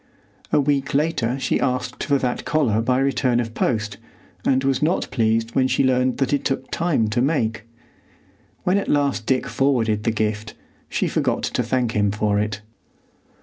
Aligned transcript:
A 0.51 0.59
week 0.59 0.95
later 0.95 1.37
she 1.37 1.59
asked 1.59 2.03
for 2.05 2.17
that 2.17 2.43
collar 2.43 2.81
by 2.81 2.97
return 2.97 3.39
of 3.39 3.53
post, 3.53 3.97
and 4.43 4.63
was 4.63 4.81
not 4.81 5.07
pleased 5.11 5.53
when 5.53 5.67
she 5.67 5.83
learned 5.83 6.17
that 6.17 6.33
it 6.33 6.43
took 6.43 6.71
time 6.71 7.07
to 7.11 7.21
make. 7.21 7.67
When 8.63 8.79
at 8.79 8.89
last 8.89 9.27
Dick 9.27 9.45
forwarded 9.45 10.01
the 10.03 10.09
gift, 10.09 10.55
she 10.89 11.07
forgot 11.07 11.43
to 11.43 11.61
thank 11.61 11.91
him 11.91 12.09
for 12.09 12.39
it. 12.39 12.61